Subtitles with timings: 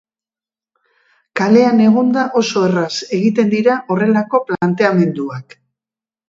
[1.39, 5.57] Kalean egonda oso erraz egiten dira horrelako planteamenduak.